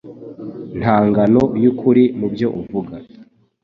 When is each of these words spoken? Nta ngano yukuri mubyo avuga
Nta 0.79 0.95
ngano 1.07 1.41
yukuri 1.63 2.03
mubyo 2.19 2.47
avuga 2.59 2.95